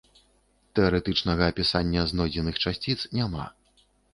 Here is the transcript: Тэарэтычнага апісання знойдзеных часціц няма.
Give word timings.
Тэарэтычнага 0.77 1.43
апісання 1.53 2.07
знойдзеных 2.13 2.55
часціц 2.67 2.99
няма. 3.19 3.45